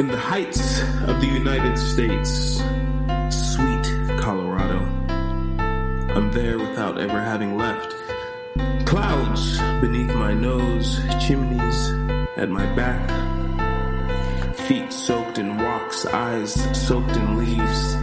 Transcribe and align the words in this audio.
In 0.00 0.08
the 0.08 0.16
heights 0.16 0.80
of 1.06 1.20
the 1.20 1.26
United 1.26 1.76
States, 1.76 2.62
sweet 3.28 3.84
Colorado, 4.18 4.78
I'm 6.16 6.32
there 6.32 6.58
without 6.58 6.98
ever 6.98 7.20
having 7.20 7.58
left. 7.58 7.94
Clouds 8.86 9.58
beneath 9.82 10.14
my 10.14 10.32
nose, 10.32 11.02
chimneys 11.20 11.90
at 12.38 12.48
my 12.48 12.64
back, 12.74 13.04
feet 14.56 14.90
soaked 14.90 15.36
in 15.36 15.58
walks, 15.58 16.06
eyes 16.06 16.54
soaked 16.72 17.14
in 17.14 17.36
leaves. 17.36 17.94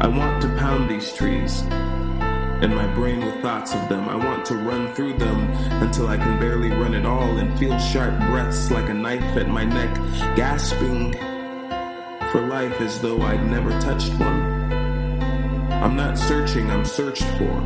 I 0.00 0.06
want 0.06 0.42
to 0.42 0.48
pound 0.58 0.88
these 0.88 1.12
trees 1.12 1.64
and 2.62 2.72
my 2.72 2.86
brain 2.94 3.18
with 3.24 3.42
thoughts 3.42 3.74
of 3.74 3.88
them. 3.88 4.08
I 4.08 4.14
want 4.14 4.44
to 4.46 4.54
run 4.54 4.94
through 4.94 5.14
them 5.14 5.50
until 5.82 6.06
I 6.06 6.16
can 6.16 6.38
barely 6.38 6.70
run 6.70 6.94
at 6.94 7.04
all 7.04 7.38
and 7.38 7.58
feel 7.58 7.76
sharp 7.78 8.16
breaths 8.30 8.70
like 8.70 8.88
a 8.88 8.94
knife 8.94 9.36
at 9.36 9.48
my 9.48 9.64
neck, 9.64 9.92
gasping 10.36 11.12
for 12.30 12.46
life 12.46 12.80
as 12.80 13.00
though 13.00 13.20
I'd 13.22 13.44
never 13.50 13.70
touched 13.80 14.12
one. 14.12 14.72
I'm 15.72 15.96
not 15.96 16.16
searching, 16.16 16.70
I'm 16.70 16.84
searched 16.84 17.24
for 17.36 17.60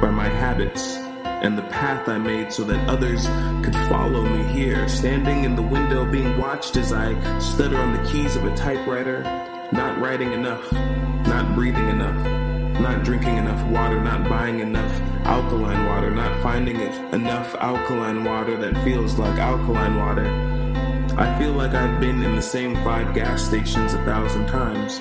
by 0.00 0.10
my 0.10 0.28
habits 0.28 0.96
and 1.24 1.58
the 1.58 1.62
path 1.64 2.08
I 2.08 2.16
made 2.16 2.50
so 2.50 2.64
that 2.64 2.88
others 2.88 3.26
could 3.62 3.74
follow 3.90 4.22
me 4.22 4.44
here, 4.50 4.88
standing 4.88 5.44
in 5.44 5.54
the 5.54 5.62
window 5.62 6.10
being 6.10 6.38
watched 6.38 6.78
as 6.78 6.90
I 6.90 7.38
stutter 7.38 7.76
on 7.76 7.92
the 7.92 8.10
keys 8.10 8.34
of 8.34 8.46
a 8.46 8.56
typewriter, 8.56 9.22
not 9.72 10.00
writing 10.00 10.32
enough, 10.32 10.72
not 10.72 11.54
breathing 11.54 11.88
enough 11.90 12.45
not 12.80 13.04
drinking 13.04 13.36
enough 13.36 13.64
water, 13.66 14.00
not 14.02 14.28
buying 14.28 14.60
enough 14.60 15.00
alkaline 15.24 15.86
water, 15.86 16.10
not 16.10 16.42
finding 16.42 16.80
enough 17.12 17.54
alkaline 17.56 18.24
water 18.24 18.56
that 18.56 18.82
feels 18.84 19.18
like 19.18 19.38
alkaline 19.38 19.96
water. 19.96 20.26
I 21.18 21.38
feel 21.38 21.52
like 21.52 21.72
I've 21.72 21.98
been 22.00 22.22
in 22.22 22.36
the 22.36 22.42
same 22.42 22.74
five 22.84 23.14
gas 23.14 23.42
stations 23.42 23.94
a 23.94 24.04
thousand 24.04 24.46
times. 24.46 25.00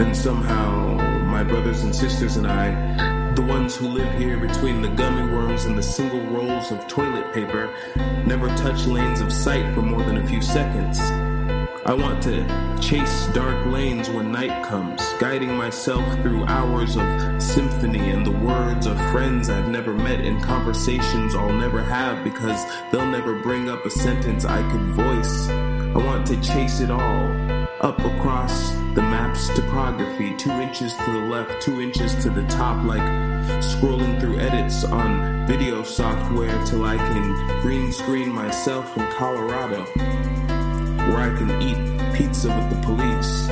And 0.00 0.16
somehow, 0.16 0.96
my 1.26 1.44
brothers 1.44 1.82
and 1.82 1.94
sisters 1.94 2.36
and 2.36 2.46
I, 2.46 3.34
the 3.34 3.42
ones 3.42 3.76
who 3.76 3.88
live 3.88 4.18
here 4.18 4.38
between 4.38 4.80
the 4.80 4.88
gummy 4.88 5.30
worms 5.30 5.66
and 5.66 5.76
the 5.76 5.82
single 5.82 6.20
rolls 6.28 6.72
of 6.72 6.86
toilet 6.88 7.32
paper, 7.34 7.72
never 8.24 8.48
touch 8.56 8.86
lanes 8.86 9.20
of 9.20 9.30
sight 9.30 9.74
for 9.74 9.82
more 9.82 10.02
than 10.02 10.16
a 10.16 10.26
few 10.26 10.40
seconds. 10.40 10.98
I 11.86 11.94
want 11.94 12.22
to 12.24 12.78
chase 12.78 13.26
dark 13.28 13.66
lanes 13.66 14.10
when 14.10 14.30
night 14.30 14.64
comes, 14.66 15.00
guiding 15.18 15.56
myself 15.56 16.04
through 16.20 16.44
hours 16.44 16.96
of 16.96 17.42
symphony 17.42 18.10
and 18.10 18.24
the 18.24 18.32
words 18.32 18.86
of 18.86 18.98
friends 19.10 19.48
I've 19.48 19.68
never 19.68 19.94
met 19.94 20.20
in 20.20 20.42
conversations 20.42 21.34
I'll 21.34 21.52
never 21.52 21.82
have 21.82 22.22
because 22.22 22.62
they'll 22.92 23.06
never 23.06 23.40
bring 23.42 23.70
up 23.70 23.86
a 23.86 23.90
sentence 23.90 24.44
I 24.44 24.60
could 24.70 24.82
voice. 24.88 25.48
I 25.48 25.96
want 25.96 26.26
to 26.26 26.40
chase 26.42 26.80
it 26.80 26.90
all 26.90 27.30
up 27.80 27.98
across 27.98 28.72
the 28.94 29.02
map's 29.02 29.48
topography, 29.56 30.36
two 30.36 30.50
inches 30.50 30.94
to 30.96 31.12
the 31.12 31.20
left, 31.20 31.62
two 31.62 31.80
inches 31.80 32.14
to 32.22 32.28
the 32.28 32.46
top, 32.48 32.84
like 32.84 33.00
scrolling 33.62 34.20
through 34.20 34.38
edits 34.38 34.84
on 34.84 35.46
video 35.46 35.82
software 35.82 36.62
till 36.66 36.84
I 36.84 36.98
can 36.98 37.62
green 37.62 37.90
screen 37.90 38.28
myself 38.28 38.94
in 38.98 39.10
Colorado 39.12 39.86
where 41.10 41.32
I 41.32 41.36
can 41.36 41.50
eat 41.60 42.14
pizza 42.14 42.48
with 42.48 42.70
the 42.70 42.86
police 42.86 43.48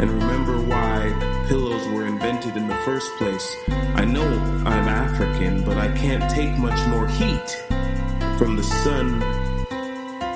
and 0.00 0.10
remember 0.10 0.60
why 0.60 1.44
pillows 1.46 1.86
were 1.88 2.06
invented 2.06 2.56
in 2.56 2.66
the 2.66 2.74
first 2.78 3.08
place. 3.18 3.56
I 3.94 4.04
know 4.04 4.26
I'm 4.66 4.88
African, 4.88 5.62
but 5.64 5.76
I 5.76 5.92
can't 5.92 6.28
take 6.28 6.58
much 6.58 6.84
more 6.88 7.06
heat 7.06 7.62
from 8.36 8.56
the 8.56 8.64
sun 8.64 9.22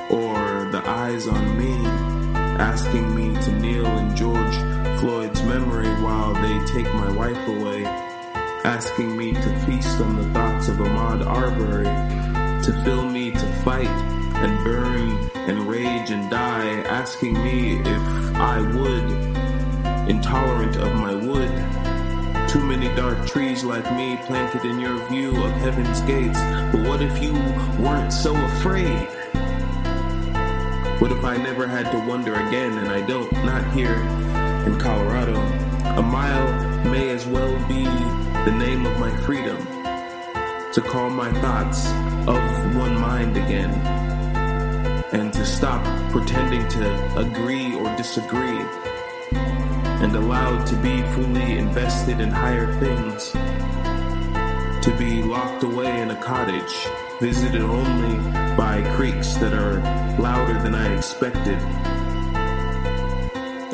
or 0.09 0.71
the 0.71 0.83
eyes 0.87 1.27
on 1.27 1.59
me 1.59 1.75
asking 2.61 3.13
me 3.15 3.35
to 3.43 3.53
kneel 3.59 3.87
in 3.99 4.15
George 4.15 4.57
Floyd's 5.01 5.43
memory 5.43 5.89
while 6.01 6.33
they 6.35 6.65
take 6.67 6.93
my 6.95 7.11
wife 7.11 7.49
away, 7.49 7.85
asking 8.65 9.17
me 9.17 9.33
to 9.33 9.67
feast 9.67 10.01
on 10.01 10.17
the 10.17 10.33
thoughts 10.33 10.69
of 10.69 10.77
Ahmaud 10.77 11.27
Arbery, 11.27 12.63
to 12.63 12.85
fill 12.85 13.05
me 13.09 13.33
to 13.33 13.47
fight 13.65 14.16
and 14.47 14.63
burn 14.63 15.31
and 15.49 15.67
rage 15.67 16.11
and 16.11 16.31
die, 16.31 16.69
asking 16.83 17.33
me 17.43 17.81
if 17.81 18.37
I 18.37 18.61
would, 18.61 20.09
intolerant 20.09 20.77
of 20.77 20.95
my 20.95 21.13
wood. 21.15 21.51
Too 22.49 22.65
many 22.65 22.87
dark 22.95 23.27
trees 23.27 23.65
like 23.65 23.85
me 23.97 24.17
planted 24.19 24.65
in 24.65 24.79
your 24.79 25.05
view 25.09 25.31
of 25.43 25.51
heaven's 25.55 26.01
gates. 26.03 26.39
But 26.71 26.87
what 26.87 27.03
if 27.03 27.21
you 27.21 27.33
weren't 27.83 28.13
so 28.13 28.37
afraid? 28.37 29.09
What 31.01 31.11
if 31.11 31.25
I 31.25 31.37
never 31.39 31.67
had 31.67 31.91
to 31.91 31.99
wonder 31.99 32.35
again, 32.35 32.79
and 32.79 32.89
I 32.89 33.01
don't, 33.05 33.33
not 33.45 33.69
here 33.73 34.01
in 34.65 34.79
Colorado? 34.79 35.41
A 35.99 36.03
mile 36.03 36.85
may 36.85 37.11
as 37.11 37.27
well 37.27 37.53
be 37.67 37.83
the 38.49 38.57
name 38.57 38.87
of 38.87 38.97
my 39.01 39.11
freedom 39.23 39.59
to 40.73 40.81
call 40.83 41.11
my 41.11 41.33
thoughts 41.41 41.91
of 42.29 42.77
one 42.77 42.97
mind 43.01 43.37
again 43.37 44.06
and 45.13 45.33
to 45.33 45.45
stop 45.45 45.85
pretending 46.11 46.67
to 46.69 47.19
agree 47.19 47.75
or 47.75 47.85
disagree 47.97 48.65
and 50.03 50.15
allowed 50.15 50.67
to 50.67 50.77
be 50.77 51.03
fully 51.15 51.59
invested 51.59 52.21
in 52.21 52.29
higher 52.29 52.73
things, 52.81 53.31
to 54.85 54.95
be 54.99 55.23
locked 55.23 55.63
away 55.63 56.01
in 56.01 56.11
a 56.11 56.23
cottage, 56.23 56.89
visited 57.21 57.63
only 57.63 58.17
by 58.57 58.83
creaks 58.97 59.37
that 59.37 59.55
are 59.55 59.81
louder 60.21 60.61
than 60.63 60.75
I 60.75 60.95
expected. 60.95 61.59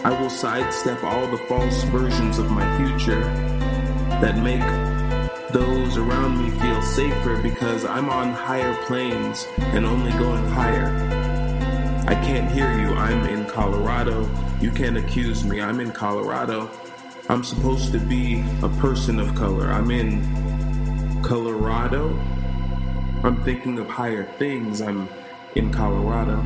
I 0.04 0.16
will 0.20 0.30
sidestep 0.30 1.02
all 1.02 1.26
the 1.26 1.38
false 1.38 1.82
versions 1.84 2.38
of 2.38 2.50
my 2.50 2.66
future 2.78 3.22
that 4.20 4.36
make 4.38 4.60
those 5.52 5.96
around 5.96 6.38
me 6.38 6.50
feel 6.50 6.71
safer 6.94 7.38
because 7.38 7.86
I'm 7.86 8.10
on 8.10 8.32
higher 8.32 8.74
planes 8.84 9.46
and 9.56 9.86
only 9.86 10.12
going 10.12 10.44
higher. 10.48 10.88
I 12.06 12.14
can't 12.16 12.52
hear 12.52 12.70
you. 12.78 12.88
I'm 12.88 13.24
in 13.24 13.46
Colorado. 13.46 14.28
You 14.60 14.70
can't 14.70 14.98
accuse 14.98 15.42
me. 15.42 15.62
I'm 15.62 15.80
in 15.80 15.92
Colorado. 15.92 16.70
I'm 17.30 17.44
supposed 17.44 17.92
to 17.92 17.98
be 17.98 18.44
a 18.62 18.68
person 18.68 19.18
of 19.18 19.34
color. 19.34 19.72
I'm 19.72 19.90
in 19.90 21.22
Colorado. 21.22 22.10
I'm 23.24 23.42
thinking 23.42 23.78
of 23.78 23.88
higher 23.88 24.24
things. 24.38 24.82
I'm 24.82 25.08
in 25.54 25.72
Colorado. 25.72 26.42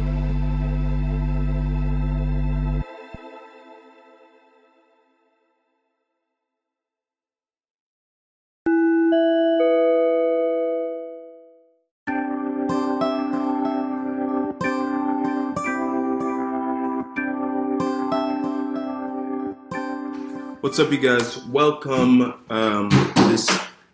What's 20.67 20.81
up, 20.81 20.91
you 20.91 20.99
guys? 20.99 21.45
Welcome 21.47 22.35
um, 22.51 22.89
this 23.29 23.49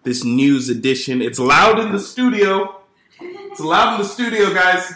this 0.05 0.25
news 0.25 0.71
edition. 0.71 1.21
It's 1.21 1.39
loud 1.39 1.79
in 1.79 1.93
the 1.93 1.99
studio. 1.99 2.81
It's 3.21 3.61
loud 3.61 3.93
in 3.93 4.01
the 4.01 4.09
studio, 4.09 4.55
guys. 4.55 4.91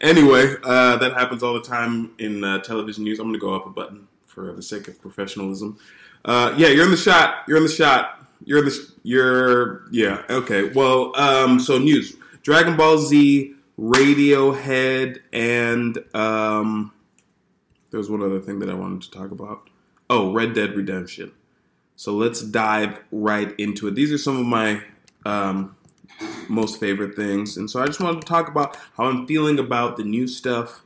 Anyway, 0.00 0.54
uh, 0.64 0.96
that 0.96 1.12
happens 1.12 1.42
all 1.42 1.52
the 1.52 1.60
time 1.60 2.12
in 2.18 2.42
uh, 2.42 2.60
television 2.62 3.04
news. 3.04 3.18
I'm 3.18 3.30
to 3.30 3.38
go 3.38 3.52
up 3.52 3.66
a 3.66 3.68
button 3.68 4.08
for 4.24 4.54
the 4.54 4.62
sake 4.62 4.88
of 4.88 5.02
professionalism. 5.02 5.78
Uh, 6.24 6.54
yeah, 6.56 6.68
you're 6.68 6.86
in 6.86 6.90
the 6.90 6.96
shot. 6.96 7.44
You're 7.46 7.58
in 7.58 7.64
the 7.64 7.68
shot. 7.68 8.26
You're 8.46 8.60
in 8.60 8.64
the. 8.64 8.70
Sh- 8.70 8.92
You're 9.02 9.82
yeah. 9.90 10.22
Okay. 10.30 10.70
Well, 10.70 11.14
um, 11.20 11.60
so 11.60 11.76
news: 11.76 12.16
Dragon 12.42 12.74
Ball 12.74 12.96
Z, 12.96 13.54
Radiohead, 13.78 15.18
and 15.30 15.98
um, 16.14 16.90
one 17.90 18.22
other 18.22 18.40
thing 18.40 18.60
that 18.60 18.70
I 18.70 18.74
wanted 18.74 19.02
to 19.02 19.10
talk 19.10 19.30
about. 19.30 19.68
Oh, 20.14 20.30
Red 20.30 20.52
Dead 20.52 20.76
Redemption. 20.76 21.32
So 21.96 22.12
let's 22.12 22.42
dive 22.42 22.98
right 23.10 23.58
into 23.58 23.88
it. 23.88 23.94
These 23.94 24.12
are 24.12 24.18
some 24.18 24.38
of 24.38 24.44
my 24.44 24.82
um, 25.24 25.74
most 26.50 26.78
favorite 26.78 27.16
things, 27.16 27.56
and 27.56 27.70
so 27.70 27.82
I 27.82 27.86
just 27.86 27.98
wanted 27.98 28.20
to 28.20 28.26
talk 28.26 28.46
about 28.46 28.76
how 28.98 29.04
I'm 29.04 29.26
feeling 29.26 29.58
about 29.58 29.96
the 29.96 30.04
new 30.04 30.28
stuff 30.28 30.82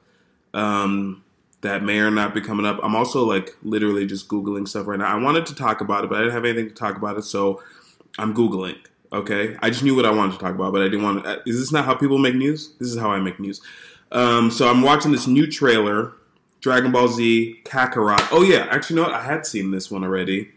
um, 0.55 1.25
that 1.62 1.82
may 1.82 1.99
or 1.99 2.12
not 2.12 2.34
be 2.34 2.40
coming 2.40 2.64
up. 2.64 2.78
I'm 2.84 2.94
also 2.94 3.25
like 3.25 3.56
literally 3.64 4.06
just 4.06 4.28
googling 4.28 4.69
stuff 4.69 4.87
right 4.87 5.00
now. 5.00 5.12
I 5.12 5.20
wanted 5.20 5.44
to 5.46 5.56
talk 5.56 5.81
about 5.81 6.05
it, 6.05 6.11
but 6.11 6.19
I 6.19 6.20
didn't 6.20 6.34
have 6.34 6.44
anything 6.44 6.69
to 6.69 6.75
talk 6.75 6.96
about 6.96 7.19
it, 7.19 7.23
so 7.23 7.64
I'm 8.19 8.32
googling. 8.32 8.78
Okay, 9.12 9.56
I 9.61 9.70
just 9.70 9.82
knew 9.82 9.96
what 9.96 10.06
I 10.06 10.12
wanted 10.12 10.34
to 10.34 10.38
talk 10.38 10.55
about, 10.55 10.73
but 10.73 10.82
I 10.82 10.84
didn't 10.84 11.02
want. 11.02 11.25
to... 11.25 11.43
Is 11.46 11.58
this 11.58 11.73
not 11.73 11.84
how 11.84 11.96
people 11.96 12.19
make 12.19 12.37
news? 12.37 12.75
This 12.78 12.90
is 12.90 12.96
how 12.96 13.11
I 13.11 13.19
make 13.19 13.40
news. 13.40 13.61
Um, 14.12 14.52
so 14.52 14.70
I'm 14.70 14.82
watching 14.82 15.11
this 15.11 15.26
new 15.26 15.50
trailer 15.50 16.12
Dragon 16.66 16.90
Ball 16.90 17.06
Z 17.06 17.60
Kakarot. 17.62 18.26
Oh 18.32 18.42
yeah, 18.42 18.66
actually, 18.72 18.96
no. 18.96 19.06
I 19.06 19.22
had 19.22 19.46
seen 19.46 19.70
this 19.70 19.88
one 19.88 20.02
already. 20.02 20.50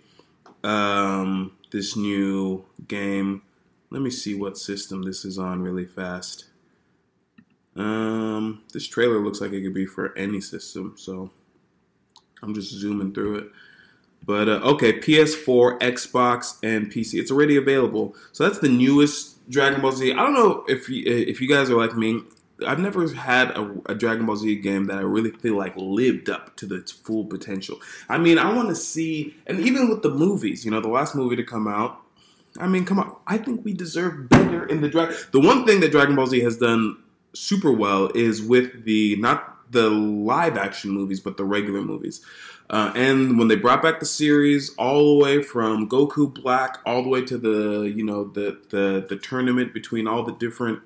Um, 0.64 1.52
this 1.70 1.96
new 1.96 2.66
game. 2.88 3.44
Let 3.92 4.02
me 4.02 4.10
see 4.10 4.34
what 4.34 4.58
system 4.58 5.04
this 5.04 5.24
is 5.24 5.38
on 5.38 5.62
really 5.62 5.86
fast. 5.86 6.46
Um, 7.76 8.64
this 8.74 8.88
trailer 8.88 9.20
looks 9.20 9.40
like 9.40 9.52
it 9.52 9.62
could 9.62 9.76
be 9.76 9.86
for 9.86 10.18
any 10.18 10.42
system, 10.42 10.96
so 10.98 11.30
I'm 12.42 12.56
just 12.56 12.72
zooming 12.72 13.14
through 13.14 13.36
it. 13.36 13.52
But 14.26 14.50
uh, 14.50 14.62
okay, 14.64 14.94
PS4, 14.94 15.80
Xbox, 15.80 16.58
and 16.64 16.92
PC. 16.92 17.20
It's 17.20 17.30
already 17.30 17.56
available. 17.56 18.16
So 18.32 18.46
that's 18.46 18.58
the 18.58 18.68
newest 18.68 19.48
Dragon 19.48 19.80
Ball 19.80 19.92
Z. 19.92 20.12
I 20.12 20.16
don't 20.16 20.34
know 20.34 20.66
if 20.68 20.90
you, 20.90 21.04
if 21.06 21.40
you 21.40 21.48
guys 21.48 21.70
are 21.70 21.78
like 21.78 21.96
me. 21.96 22.24
I've 22.66 22.80
never 22.80 23.08
had 23.14 23.52
a, 23.52 23.76
a, 23.88 23.96
Dragon 23.96 24.26
Ball 24.26 24.36
Z 24.36 24.56
game 24.58 24.86
that 24.86 24.98
I 24.98 25.02
really 25.02 25.32
feel 25.32 25.56
like 25.56 25.74
lived 25.76 26.30
up 26.30 26.56
to 26.58 26.74
its 26.74 26.92
full 26.92 27.26
potential. 27.26 27.80
I 28.08 28.18
mean, 28.18 28.38
I 28.38 28.54
want 28.54 28.70
to 28.70 28.76
see, 28.76 29.36
and 29.48 29.60
even 29.60 29.90
with 29.90 30.02
the 30.02 30.10
movies, 30.10 30.66
you 30.66 30.72
know, 30.72 30.82
the 30.82 30.90
last 30.90 31.16
movie 31.16 31.36
to 31.36 31.44
come 31.44 31.68
out. 31.68 32.02
I 32.60 32.68
mean, 32.68 32.84
come 32.84 33.00
on, 33.00 33.16
I 33.28 33.38
think 33.38 33.64
we 33.64 33.74
deserve 33.74 34.28
better 34.28 34.66
in 34.66 34.82
the 34.82 34.90
Dragon. 34.90 35.16
The 35.32 35.40
one 35.40 35.66
thing 35.66 35.80
that 35.82 35.92
Dragon 35.92 36.16
Ball 36.16 36.28
Z 36.28 36.40
has 36.42 36.58
done 36.58 36.98
super 37.34 37.72
well 37.72 38.10
is 38.16 38.42
with 38.42 38.86
the 38.86 39.16
not 39.18 39.72
the 39.72 39.90
live 39.90 40.58
action 40.58 40.92
movies, 40.92 41.20
but 41.20 41.38
the 41.38 41.46
regular 41.46 41.82
movies. 41.82 42.22
Uh, 42.70 42.92
and 42.96 43.40
when 43.40 43.48
they 43.48 43.56
brought 43.56 43.82
back 43.82 44.00
the 44.00 44.06
series, 44.06 44.76
all 44.76 45.18
the 45.18 45.24
way 45.24 45.42
from 45.42 45.90
Goku 45.90 46.32
Black, 46.32 46.78
all 46.86 47.02
the 47.02 47.10
way 47.10 47.24
to 47.24 47.38
the 47.38 47.92
you 47.96 48.04
know 48.04 48.26
the 48.26 48.60
the 48.70 49.06
the 49.08 49.16
tournament 49.16 49.74
between 49.74 50.08
all 50.08 50.24
the 50.24 50.34
different 50.34 50.82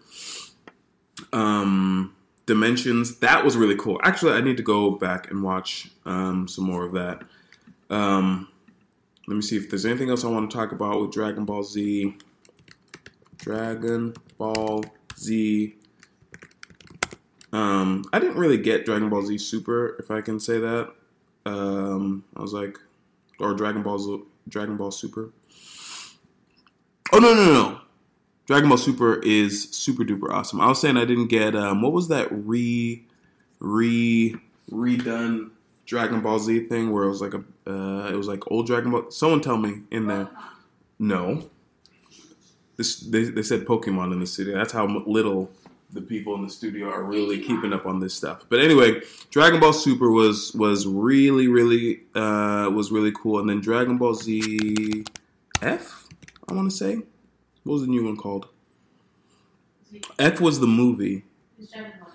um, 1.31 2.15
dimensions, 2.45 3.17
that 3.19 3.43
was 3.43 3.55
really 3.55 3.75
cool. 3.75 3.99
Actually, 4.03 4.33
I 4.33 4.41
need 4.41 4.57
to 4.57 4.63
go 4.63 4.91
back 4.91 5.29
and 5.31 5.43
watch 5.43 5.89
um, 6.05 6.47
some 6.47 6.65
more 6.65 6.85
of 6.85 6.93
that. 6.93 7.23
Um, 7.89 8.47
let 9.27 9.35
me 9.35 9.41
see 9.41 9.57
if 9.57 9.69
there's 9.69 9.85
anything 9.85 10.09
else 10.09 10.23
I 10.23 10.27
want 10.27 10.49
to 10.49 10.57
talk 10.57 10.71
about 10.71 11.01
with 11.01 11.11
Dragon 11.11 11.45
Ball 11.45 11.63
Z. 11.63 12.17
Dragon 13.37 14.13
Ball 14.37 14.83
Z 15.17 15.75
um, 17.53 18.03
I 18.11 18.17
didn't 18.19 18.37
really 18.37 18.57
get 18.57 18.83
Dragon 18.83 19.09
Ball 19.09 19.21
Z 19.21 19.37
Super, 19.37 19.95
if 19.99 20.09
I 20.09 20.21
can 20.21 20.39
say 20.39 20.59
that. 20.59 20.91
Um, 21.45 22.23
I 22.35 22.41
was 22.41 22.51
like, 22.51 22.79
or 23.39 23.53
Dragon 23.53 23.83
Ball 23.83 23.99
Z, 23.99 24.23
Dragon 24.49 24.75
Ball 24.75 24.89
Super. 24.89 25.29
Oh 27.13 27.19
no 27.19 27.35
no 27.35 27.45
no! 27.45 27.81
Dragon 28.45 28.69
Ball 28.69 28.77
Super 28.77 29.21
is 29.21 29.69
super 29.71 30.03
duper 30.03 30.29
awesome. 30.29 30.59
I 30.59 30.67
was 30.67 30.81
saying 30.81 30.97
I 30.97 31.05
didn't 31.05 31.27
get 31.27 31.55
um, 31.55 31.81
what 31.81 31.93
was 31.93 32.09
that 32.09 32.27
re 32.31 33.03
re 33.59 34.35
redone 34.69 35.51
Dragon 35.85 36.21
Ball 36.21 36.39
Z 36.39 36.67
thing 36.67 36.91
where 36.91 37.03
it 37.03 37.09
was 37.09 37.21
like 37.21 37.33
a 37.33 37.43
uh, 37.65 38.09
it 38.09 38.15
was 38.15 38.27
like 38.27 38.49
old 38.51 38.67
Dragon 38.67 38.91
Ball. 38.91 39.09
Someone 39.11 39.41
tell 39.41 39.57
me 39.57 39.83
in 39.91 40.07
there. 40.07 40.29
No. 40.99 41.49
This 42.75 42.99
they, 42.99 43.25
they 43.25 43.43
said 43.43 43.65
Pokemon 43.65 44.11
in 44.13 44.19
the 44.19 44.27
city. 44.27 44.51
That's 44.51 44.73
how 44.73 44.87
little 45.05 45.51
the 45.91 46.01
people 46.01 46.33
in 46.33 46.41
the 46.41 46.49
studio 46.49 46.89
are 46.89 47.03
really 47.03 47.39
keeping 47.39 47.71
up 47.71 47.85
on 47.85 47.99
this 47.99 48.15
stuff. 48.15 48.45
But 48.49 48.59
anyway, 48.59 49.01
Dragon 49.29 49.59
Ball 49.59 49.73
Super 49.73 50.09
was 50.09 50.53
was 50.55 50.87
really 50.87 51.47
really 51.47 52.01
uh, 52.15 52.71
was 52.73 52.91
really 52.91 53.11
cool, 53.11 53.39
and 53.39 53.47
then 53.47 53.61
Dragon 53.61 53.97
Ball 53.97 54.15
Z 54.15 55.03
F, 55.61 56.07
I 56.49 56.53
want 56.53 56.69
to 56.71 56.75
say, 56.75 57.03
what 57.63 57.73
was 57.73 57.81
the 57.81 57.87
new 57.87 58.05
one 58.05 58.17
called? 58.17 58.47
F 60.19 60.41
was 60.41 60.59
the 60.59 60.67
movie. 60.67 61.23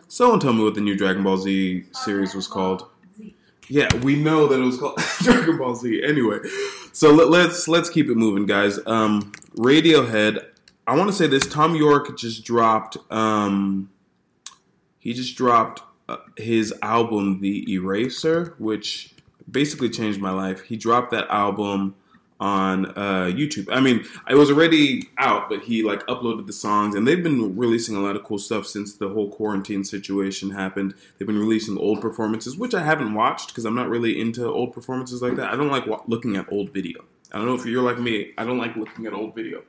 Someone 0.08 0.40
tell 0.40 0.52
me 0.52 0.64
what 0.64 0.74
the 0.74 0.80
new 0.80 0.96
Dragon 0.96 1.22
Ball 1.22 1.36
Z 1.36 1.84
series 1.92 2.34
was 2.34 2.46
called. 2.46 2.88
Yeah, 3.68 3.88
we 3.96 4.16
know 4.16 4.46
that 4.46 4.58
it 4.58 4.64
was 4.64 4.78
called 4.78 4.98
Dragon 5.22 5.58
Ball 5.58 5.74
Z. 5.74 6.02
Anyway, 6.02 6.38
so 6.92 7.12
let, 7.12 7.26
us 7.26 7.30
let's, 7.30 7.68
let's 7.68 7.90
keep 7.90 8.08
it 8.08 8.16
moving, 8.16 8.46
guys. 8.46 8.78
Um, 8.86 9.32
Radiohead. 9.56 10.44
I 10.86 10.96
want 10.96 11.10
to 11.10 11.16
say 11.16 11.26
this. 11.26 11.46
Thom 11.46 11.74
Yorke 11.74 12.16
just 12.16 12.44
dropped. 12.44 12.96
Um, 13.10 13.90
he 14.98 15.12
just 15.12 15.36
dropped 15.36 15.82
uh, 16.08 16.16
his 16.36 16.74
album, 16.82 17.40
The 17.40 17.70
Eraser, 17.72 18.54
which 18.58 19.14
basically 19.50 19.90
changed 19.90 20.20
my 20.20 20.30
life. 20.30 20.62
He 20.62 20.76
dropped 20.76 21.10
that 21.10 21.28
album 21.28 21.94
on 22.40 22.87
uh, 22.87 23.31
YouTube. 23.35 23.69
I 23.70 23.81
mean, 23.81 24.05
it 24.29 24.35
was 24.35 24.50
already 24.50 25.08
out, 25.19 25.49
but 25.49 25.62
he 25.62 25.82
like 25.82 26.06
uploaded 26.06 26.46
the 26.46 26.52
songs, 26.52 26.94
and 26.94 27.06
they've 27.06 27.23
been 27.23 27.56
releasing 27.56 27.96
a 27.96 28.00
lot 28.00 28.17
of 28.17 28.25
cool 28.25 28.38
stuff 28.38 28.67
since 28.67 28.94
the 28.94 29.08
whole 29.08 29.29
quarantine 29.29 29.85
situation 29.85 30.50
happened. 30.50 30.94
They've 31.19 31.26
been 31.26 31.38
releasing 31.38 31.76
old 31.79 32.00
performances, 32.00 32.56
which 32.56 32.75
I 32.75 32.82
haven't 32.82 33.14
watched 33.14 33.49
because 33.49 33.64
I'm 33.64 33.75
not 33.75 33.88
really 33.88 34.20
into 34.20 34.46
old 34.46 34.73
performances 34.73 35.23
like 35.23 35.37
that. 35.37 35.52
I 35.52 35.56
don't 35.56 35.70
like 35.70 35.87
looking 36.06 36.37
at 36.37 36.50
old 36.52 36.70
video. 36.70 37.05
I 37.32 37.38
don't 37.38 37.46
know 37.46 37.55
if 37.55 37.67
you're 37.67 37.82
like 37.82 37.99
me. 37.99 38.32
I 38.38 38.44
don't 38.44 38.58
like 38.58 38.76
looking 38.76 39.06
at 39.06 39.12
old 39.12 39.34
video. 39.34 39.62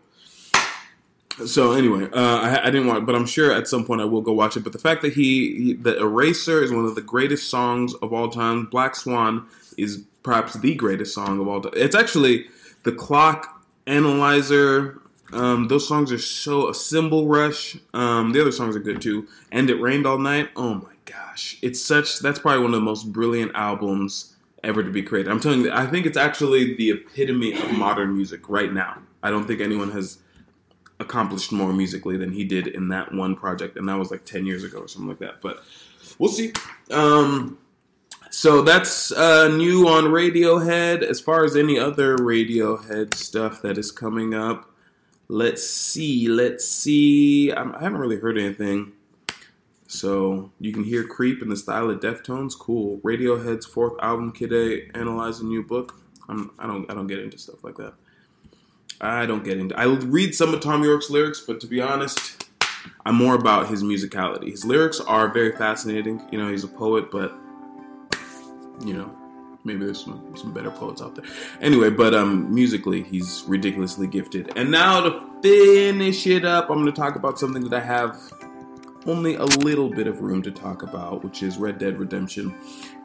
So 1.45 1.71
anyway, 1.71 2.09
uh, 2.11 2.39
I, 2.39 2.63
I, 2.63 2.65
didn't 2.65 2.87
want, 2.87 3.05
but 3.05 3.15
I'm 3.15 3.25
sure 3.25 3.53
at 3.53 3.65
some 3.67 3.85
point 3.85 4.01
I 4.01 4.05
will 4.05 4.21
go 4.21 4.33
watch 4.33 4.57
it. 4.57 4.61
But 4.61 4.73
the 4.73 4.79
fact 4.79 5.01
that 5.03 5.13
he, 5.13 5.55
he, 5.55 5.73
the 5.73 5.97
Eraser 5.97 6.61
is 6.61 6.71
one 6.71 6.83
of 6.83 6.95
the 6.95 7.01
greatest 7.01 7.49
songs 7.49 7.93
of 7.95 8.11
all 8.11 8.29
time. 8.29 8.65
Black 8.65 8.93
Swan 8.93 9.47
is 9.77 10.03
perhaps 10.21 10.55
the 10.55 10.75
greatest 10.75 11.13
song 11.13 11.39
of 11.39 11.47
all 11.47 11.61
time. 11.61 11.71
It's 11.75 11.95
actually 11.95 12.47
the 12.83 12.91
Clock 12.91 13.65
Analyzer. 13.87 15.01
Um, 15.31 15.67
those 15.67 15.87
songs 15.87 16.11
are 16.11 16.17
so 16.17 16.69
a 16.69 16.73
Cymbal 16.73 17.27
Rush. 17.27 17.77
Um, 17.93 18.31
the 18.31 18.41
other 18.41 18.51
songs 18.51 18.75
are 18.75 18.79
good 18.79 19.01
too. 19.01 19.27
And 19.51 19.69
it 19.69 19.79
rained 19.79 20.05
all 20.07 20.17
night. 20.17 20.49
Oh 20.55 20.75
my 20.75 20.93
gosh, 21.05 21.57
it's 21.61 21.81
such. 21.81 22.19
That's 22.19 22.39
probably 22.39 22.61
one 22.61 22.73
of 22.73 22.79
the 22.79 22.85
most 22.85 23.11
brilliant 23.11 23.51
albums 23.55 24.35
ever 24.63 24.83
to 24.83 24.89
be 24.89 25.03
created. 25.03 25.31
I'm 25.31 25.39
telling 25.39 25.61
you, 25.61 25.71
I 25.71 25.85
think 25.85 26.05
it's 26.05 26.17
actually 26.17 26.75
the 26.75 26.91
epitome 26.91 27.53
of 27.53 27.71
modern 27.71 28.15
music 28.15 28.49
right 28.49 28.73
now. 28.73 29.01
I 29.21 29.29
don't 29.29 29.45
think 29.45 29.61
anyone 29.61 29.91
has 29.91 30.19
accomplished 30.99 31.51
more 31.51 31.71
musically 31.71 32.17
than 32.17 32.33
he 32.33 32.43
did 32.43 32.67
in 32.67 32.89
that 32.89 33.13
one 33.13 33.35
project, 33.35 33.77
and 33.77 33.87
that 33.87 33.97
was 33.97 34.11
like 34.11 34.25
ten 34.25 34.45
years 34.45 34.63
ago 34.63 34.79
or 34.79 34.87
something 34.87 35.09
like 35.09 35.19
that. 35.19 35.41
But 35.41 35.63
we'll 36.17 36.31
see. 36.31 36.53
Um, 36.91 37.57
so 38.29 38.61
that's 38.61 39.11
uh, 39.11 39.47
new 39.47 39.87
on 39.87 40.05
Radiohead. 40.05 41.01
As 41.01 41.19
far 41.19 41.43
as 41.43 41.55
any 41.55 41.79
other 41.79 42.15
Radiohead 42.17 43.13
stuff 43.15 43.61
that 43.61 43.77
is 43.77 43.91
coming 43.91 44.33
up, 44.33 44.69
let's 45.27 45.67
see. 45.67 46.27
Let's 46.27 46.67
see. 46.67 47.51
I'm, 47.51 47.73
I 47.75 47.83
have 47.83 47.93
not 47.93 48.01
really 48.01 48.19
heard 48.19 48.37
anything. 48.37 48.93
So 49.87 50.51
you 50.59 50.71
can 50.71 50.83
hear 50.83 51.03
"Creep" 51.03 51.41
in 51.41 51.49
the 51.49 51.57
style 51.57 51.89
of 51.89 51.99
Deftones. 51.99 52.57
Cool. 52.57 52.99
Radiohead's 52.99 53.65
fourth 53.65 53.93
album, 54.01 54.31
Kid 54.31 54.53
A, 54.53 54.95
analyze 54.95 55.39
a 55.39 55.45
new 55.45 55.63
book. 55.63 55.99
I'm, 56.27 56.51
I 56.59 56.67
don't. 56.67 56.89
I 56.91 56.93
don't 56.93 57.07
get 57.07 57.19
into 57.19 57.39
stuff 57.39 57.63
like 57.63 57.75
that. 57.77 57.93
I 59.01 59.25
don't 59.25 59.43
get 59.43 59.57
into. 59.57 59.77
I 59.79 59.85
read 59.85 60.35
some 60.35 60.53
of 60.53 60.61
Thom 60.61 60.83
Yorke's 60.83 61.09
lyrics, 61.09 61.39
but 61.39 61.59
to 61.61 61.67
be 61.67 61.81
honest, 61.81 62.47
I'm 63.05 63.15
more 63.15 63.33
about 63.33 63.69
his 63.69 63.81
musicality. 63.81 64.51
His 64.51 64.65
lyrics 64.65 64.99
are 64.99 65.29
very 65.29 65.55
fascinating. 65.55 66.21
You 66.31 66.37
know, 66.37 66.51
he's 66.51 66.63
a 66.63 66.67
poet, 66.67 67.09
but 67.09 67.33
you 68.81 68.93
know, 68.93 69.11
maybe 69.63 69.85
there's 69.85 70.03
some, 70.03 70.35
some 70.35 70.53
better 70.53 70.71
poets 70.71 71.01
out 71.01 71.15
there. 71.15 71.25
Anyway, 71.61 71.89
but 71.89 72.13
um, 72.13 72.53
musically, 72.53 73.03
he's 73.03 73.43
ridiculously 73.47 74.07
gifted. 74.07 74.51
And 74.55 74.71
now 74.71 75.01
to 75.01 75.41
finish 75.41 76.27
it 76.27 76.45
up, 76.45 76.69
I'm 76.69 76.77
going 76.77 76.85
to 76.85 76.91
talk 76.91 77.15
about 77.15 77.39
something 77.39 77.63
that 77.63 77.73
I 77.73 77.85
have 77.85 78.17
only 79.05 79.35
a 79.35 79.45
little 79.45 79.89
bit 79.89 80.07
of 80.07 80.21
room 80.21 80.41
to 80.43 80.51
talk 80.51 80.83
about, 80.83 81.23
which 81.23 81.41
is 81.41 81.57
Red 81.57 81.77
Dead 81.77 81.99
Redemption. 81.99 82.53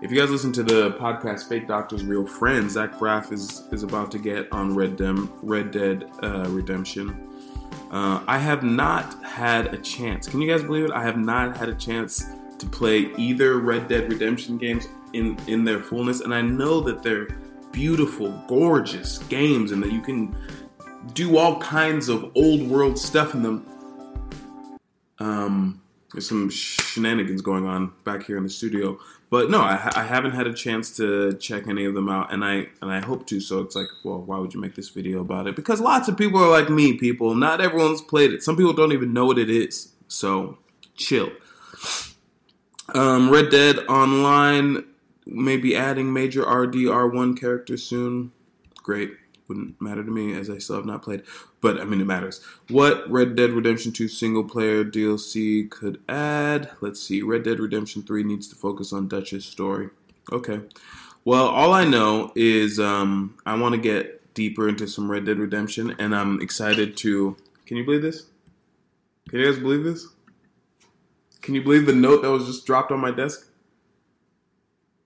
If 0.02 0.10
you 0.10 0.18
guys 0.18 0.30
listen 0.30 0.52
to 0.52 0.62
the 0.62 0.92
podcast 0.92 1.48
Fake 1.48 1.68
Doctors 1.68 2.04
Real 2.04 2.26
Friends, 2.26 2.72
Zach 2.72 2.94
Braff 2.94 3.32
is, 3.32 3.62
is 3.70 3.82
about 3.82 4.10
to 4.12 4.18
get 4.18 4.52
on 4.52 4.74
Red, 4.74 4.96
Dem- 4.96 5.32
Red 5.42 5.70
Dead 5.70 6.10
uh, 6.22 6.46
Redemption. 6.48 7.30
Uh, 7.90 8.22
I 8.26 8.38
have 8.38 8.62
not 8.62 9.22
had 9.22 9.72
a 9.72 9.78
chance. 9.78 10.28
Can 10.28 10.40
you 10.40 10.50
guys 10.50 10.64
believe 10.64 10.84
it? 10.86 10.90
I 10.90 11.02
have 11.02 11.16
not 11.16 11.56
had 11.56 11.68
a 11.68 11.74
chance 11.74 12.24
to 12.58 12.66
play 12.66 13.12
either 13.16 13.58
Red 13.58 13.88
Dead 13.88 14.10
Redemption 14.10 14.58
games 14.58 14.88
in, 15.14 15.38
in 15.46 15.64
their 15.64 15.80
fullness, 15.80 16.20
and 16.20 16.34
I 16.34 16.42
know 16.42 16.80
that 16.80 17.02
they're 17.02 17.28
beautiful, 17.72 18.30
gorgeous 18.46 19.18
games 19.18 19.72
and 19.72 19.82
that 19.82 19.92
you 19.92 20.00
can 20.00 20.36
do 21.12 21.36
all 21.36 21.58
kinds 21.60 22.08
of 22.08 22.30
old 22.34 22.62
world 22.62 22.98
stuff 22.98 23.34
in 23.34 23.42
them. 23.42 23.66
Um, 25.18 25.80
there's 26.12 26.28
some 26.28 26.48
shenanigans 26.48 27.42
going 27.42 27.66
on 27.66 27.92
back 28.04 28.22
here 28.24 28.36
in 28.36 28.44
the 28.44 28.50
studio. 28.50 28.98
But 29.30 29.50
no, 29.50 29.60
I, 29.60 29.90
I, 29.96 30.04
haven't 30.04 30.30
had 30.30 30.46
a 30.46 30.54
chance 30.54 30.96
to 30.98 31.32
check 31.38 31.66
any 31.66 31.84
of 31.86 31.94
them 31.94 32.08
out, 32.08 32.32
and 32.32 32.44
I 32.44 32.68
and 32.80 32.92
I 32.92 33.00
hope 33.00 33.26
to. 33.28 33.40
So 33.40 33.58
it's 33.58 33.74
like, 33.74 33.88
well, 34.04 34.22
why 34.22 34.38
would 34.38 34.54
you 34.54 34.60
make 34.60 34.76
this 34.76 34.90
video 34.90 35.20
about 35.20 35.48
it? 35.48 35.56
Because 35.56 35.80
lots 35.80 36.06
of 36.06 36.16
people 36.16 36.40
are 36.40 36.50
like 36.50 36.70
me. 36.70 36.96
People, 36.96 37.34
not 37.34 37.60
everyone's 37.60 38.00
played 38.00 38.32
it. 38.32 38.44
Some 38.44 38.56
people 38.56 38.72
don't 38.72 38.92
even 38.92 39.12
know 39.12 39.26
what 39.26 39.38
it 39.38 39.50
is. 39.50 39.92
So 40.06 40.58
chill. 40.96 41.32
Um, 42.94 43.28
Red 43.28 43.50
Dead 43.50 43.78
Online 43.88 44.84
maybe 45.26 45.76
adding 45.76 46.12
major 46.12 46.42
RDR1 46.42 47.38
characters 47.38 47.82
soon. 47.82 48.32
Great 48.82 49.12
wouldn't 49.48 49.80
matter 49.80 50.02
to 50.02 50.10
me 50.10 50.34
as 50.34 50.48
I 50.48 50.58
still 50.58 50.76
have 50.76 50.86
not 50.86 51.02
played. 51.02 51.22
But 51.60 51.80
I 51.80 51.84
mean, 51.84 52.00
it 52.00 52.06
matters. 52.06 52.42
What 52.68 53.08
Red 53.10 53.36
Dead 53.36 53.50
Redemption 53.50 53.92
2 53.92 54.08
single 54.08 54.44
player 54.44 54.84
DLC 54.84 55.70
could 55.70 56.00
add? 56.08 56.70
Let's 56.80 57.02
see. 57.02 57.22
Red 57.22 57.42
Dead 57.44 57.60
Redemption 57.60 58.02
3 58.02 58.22
needs 58.22 58.48
to 58.48 58.56
focus 58.56 58.92
on 58.92 59.08
Dutch's 59.08 59.44
story. 59.44 59.90
Okay. 60.32 60.60
Well, 61.24 61.46
all 61.46 61.72
I 61.72 61.84
know 61.84 62.32
is 62.34 62.78
um, 62.78 63.36
I 63.46 63.58
want 63.58 63.74
to 63.74 63.80
get 63.80 64.34
deeper 64.34 64.68
into 64.68 64.86
some 64.86 65.10
Red 65.10 65.24
Dead 65.24 65.38
Redemption, 65.38 65.94
and 65.98 66.14
I'm 66.14 66.40
excited 66.40 66.96
to. 66.98 67.36
Can 67.66 67.76
you 67.76 67.84
believe 67.84 68.02
this? 68.02 68.26
Can 69.30 69.38
you 69.38 69.50
guys 69.50 69.58
believe 69.58 69.84
this? 69.84 70.06
Can 71.40 71.54
you 71.54 71.62
believe 71.62 71.86
the 71.86 71.94
note 71.94 72.22
that 72.22 72.30
was 72.30 72.46
just 72.46 72.66
dropped 72.66 72.92
on 72.92 73.00
my 73.00 73.10
desk? 73.10 73.48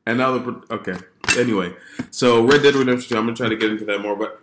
And 0.08 0.16
now 0.16 0.38
the 0.38 0.62
okay. 0.70 0.96
Anyway, 1.36 1.74
so 2.10 2.42
Red 2.42 2.62
Dead 2.62 2.74
Redemption 2.74 3.10
2, 3.10 3.18
I'm 3.18 3.26
gonna 3.26 3.36
try 3.36 3.50
to 3.50 3.56
get 3.56 3.70
into 3.70 3.84
that 3.84 4.00
more, 4.00 4.16
but 4.16 4.40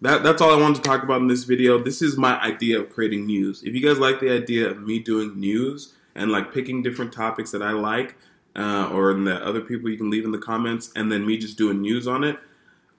that 0.00 0.24
that's 0.24 0.42
all 0.42 0.50
I 0.50 0.60
wanted 0.60 0.82
to 0.82 0.82
talk 0.82 1.04
about 1.04 1.20
in 1.20 1.28
this 1.28 1.44
video. 1.44 1.78
This 1.78 2.02
is 2.02 2.16
my 2.16 2.40
idea 2.40 2.80
of 2.80 2.90
creating 2.90 3.24
news. 3.24 3.62
If 3.62 3.72
you 3.72 3.86
guys 3.86 4.00
like 4.00 4.18
the 4.18 4.30
idea 4.30 4.68
of 4.68 4.82
me 4.82 4.98
doing 4.98 5.38
news 5.38 5.94
and 6.16 6.32
like 6.32 6.52
picking 6.52 6.82
different 6.82 7.12
topics 7.12 7.52
that 7.52 7.62
I 7.62 7.70
like, 7.70 8.16
uh, 8.56 8.90
or 8.92 9.14
that 9.14 9.42
other 9.42 9.60
people 9.60 9.88
you 9.88 9.96
can 9.96 10.10
leave 10.10 10.24
in 10.24 10.32
the 10.32 10.38
comments, 10.38 10.90
and 10.96 11.12
then 11.12 11.24
me 11.24 11.38
just 11.38 11.56
doing 11.56 11.80
news 11.80 12.08
on 12.08 12.24
it, 12.24 12.40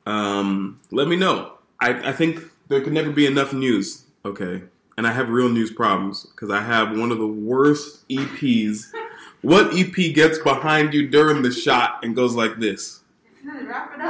um, 0.05 0.79
let 0.91 1.09
me 1.09 1.17
know. 1.17 1.55
I, 1.81 2.11
I 2.11 2.13
think 2.13 2.39
there 2.69 2.79
could 2.79 2.93
never 2.93 3.11
be 3.11 3.25
enough 3.25 3.51
news. 3.51 4.05
Okay, 4.23 4.63
and 4.97 5.05
I 5.05 5.11
have 5.11 5.27
real 5.27 5.49
news 5.49 5.71
problems 5.71 6.25
because 6.25 6.51
I 6.51 6.61
have 6.61 6.97
one 6.97 7.11
of 7.11 7.17
the 7.17 7.27
worst 7.27 8.07
EPs. 8.07 8.93
What 9.41 9.73
EP 9.73 10.13
gets 10.13 10.37
behind 10.37 10.93
you 10.93 11.07
during 11.07 11.41
the 11.41 11.51
shot 11.51 12.03
and 12.03 12.15
goes 12.15 12.35
like 12.35 12.59
this? 12.59 13.01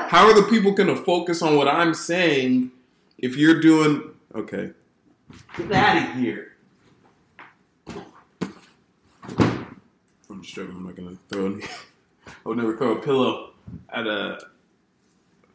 How 0.09 0.27
are 0.27 0.33
the 0.33 0.43
people 0.50 0.71
going 0.71 0.93
to 0.93 1.01
focus 1.01 1.41
on 1.41 1.55
what 1.55 1.67
I'm 1.67 1.93
saying 1.93 2.71
if 3.17 3.38
you're 3.38 3.61
doing 3.61 4.11
okay? 4.35 4.71
Get 5.57 5.71
out 5.71 5.97
of 5.97 6.15
here. 6.15 6.51
I'm 10.29 10.41
just 10.41 10.55
joking. 10.55 10.75
I'm 10.75 10.85
not 10.85 10.95
gonna 10.95 11.17
throw 11.29 11.45
any. 11.47 11.63
I 12.27 12.31
would 12.45 12.57
never 12.57 12.75
throw 12.75 12.97
a 12.97 13.01
pillow 13.01 13.51
at 13.89 14.07
a 14.07 14.39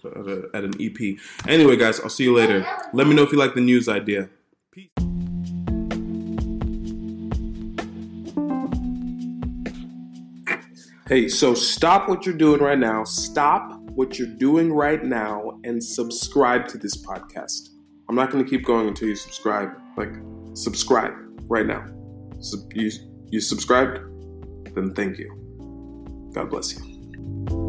at, 0.04 0.28
a, 0.28 0.50
at 0.54 0.64
an 0.64 0.74
EP. 0.80 1.18
Anyway, 1.48 1.76
guys, 1.76 1.98
I'll 2.00 2.08
see 2.08 2.24
you 2.24 2.34
later. 2.34 2.64
Let 2.92 3.06
me 3.06 3.14
know 3.14 3.22
if 3.22 3.32
you 3.32 3.38
like 3.38 3.54
the 3.54 3.60
news 3.60 3.88
idea. 3.88 4.28
Hey, 11.08 11.28
so 11.28 11.54
stop 11.54 12.08
what 12.08 12.26
you're 12.26 12.34
doing 12.34 12.60
right 12.60 12.78
now. 12.78 13.04
Stop 13.04 13.80
what 13.90 14.18
you're 14.18 14.26
doing 14.26 14.72
right 14.72 15.04
now 15.04 15.60
and 15.62 15.82
subscribe 15.82 16.66
to 16.66 16.78
this 16.78 16.96
podcast. 16.96 17.68
I'm 18.08 18.16
not 18.16 18.32
going 18.32 18.42
to 18.42 18.50
keep 18.50 18.64
going 18.64 18.88
until 18.88 19.06
you 19.06 19.14
subscribe. 19.14 19.70
Like, 19.96 20.10
subscribe 20.54 21.12
right 21.48 21.64
now. 21.64 21.86
You, 22.74 22.90
you 23.30 23.40
subscribed? 23.40 24.00
Then 24.74 24.94
thank 24.94 25.18
you. 25.18 26.32
God 26.34 26.50
bless 26.50 26.74
you. 26.74 27.65